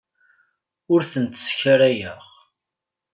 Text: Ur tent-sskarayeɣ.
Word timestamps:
Ur 0.93 1.01
tent-sskarayeɣ. 1.11 2.19